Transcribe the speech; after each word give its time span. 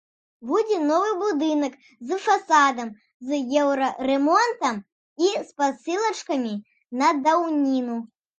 Будзе 0.51 0.77
новы 0.91 1.09
будынак 1.23 1.75
з 2.11 2.17
фасадам, 2.23 2.89
з 3.27 3.39
еўрарэмонтам 3.65 4.81
і 5.27 5.31
спасылачкамі 5.51 6.55
на 7.05 7.13
даўніну. 7.31 7.97